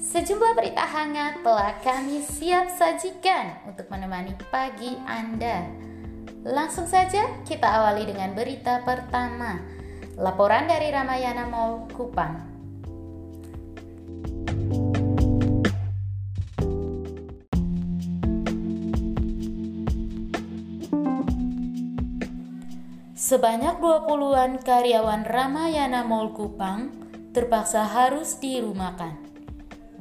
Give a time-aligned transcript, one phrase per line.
[0.00, 5.93] sejumlah berita hangat telah kami siap sajikan untuk menemani pagi Anda.
[6.44, 9.64] Langsung saja kita awali dengan berita pertama.
[10.20, 12.36] Laporan dari Ramayana Mall Kupang.
[23.16, 26.92] Sebanyak 20-an karyawan Ramayana Mall Kupang
[27.32, 29.16] terpaksa harus dirumahkan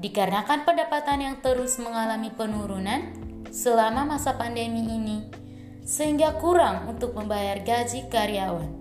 [0.03, 3.15] dikarenakan pendapatan yang terus mengalami penurunan
[3.47, 5.42] selama masa pandemi ini
[5.83, 8.71] sehingga kurang untuk membayar gaji karyawan.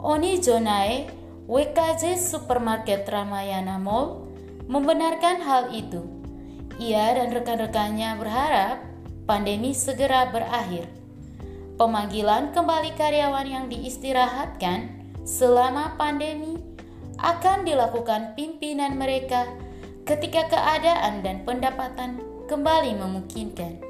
[0.00, 1.08] Oni Jonae,
[1.48, 4.28] WKJ Supermarket Ramayana Mall,
[4.68, 6.04] membenarkan hal itu.
[6.76, 8.84] Ia dan rekan-rekannya berharap
[9.24, 10.96] pandemi segera berakhir
[11.76, 14.96] Pemanggilan kembali karyawan yang diistirahatkan
[15.28, 16.56] selama pandemi
[17.20, 19.44] akan dilakukan pimpinan mereka
[20.08, 22.16] ketika keadaan dan pendapatan
[22.48, 23.85] kembali memungkinkan.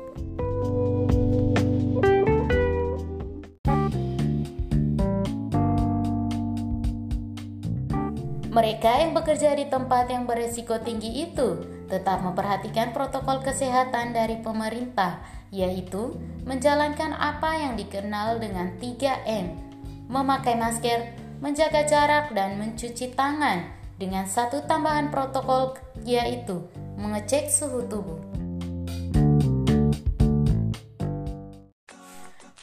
[8.56, 11.61] Mereka yang bekerja di tempat yang beresiko tinggi itu
[11.93, 15.21] tetap memperhatikan protokol kesehatan dari pemerintah
[15.53, 16.17] yaitu
[16.49, 19.61] menjalankan apa yang dikenal dengan 3M,
[20.09, 21.12] memakai masker,
[21.44, 23.69] menjaga jarak dan mencuci tangan
[24.00, 25.77] dengan satu tambahan protokol
[26.09, 26.65] yaitu
[26.97, 28.46] mengecek suhu tubuh.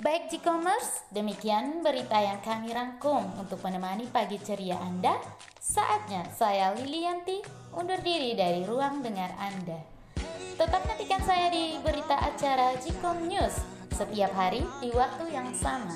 [0.03, 5.15] Baik G-commerce, demikian berita yang kami rangkum untuk menemani pagi ceria Anda.
[5.63, 7.39] Saatnya saya Lilianti
[7.71, 9.79] undur diri dari ruang dengar Anda.
[10.59, 13.55] Tetap nantikan saya di berita acara Jikom News
[13.95, 15.95] setiap hari di waktu yang sama.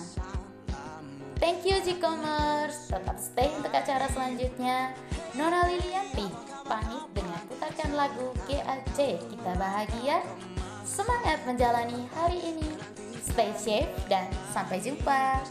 [1.44, 4.96] Thank you Jicomers, tetap stay untuk acara selanjutnya.
[5.36, 6.32] Nona Lilianti
[6.64, 10.24] pamit dengan putarkan lagu GAC Kita Bahagia.
[10.88, 12.72] Semangat menjalani hari ini.
[13.24, 15.42] Stay safe dan sampai jumpa.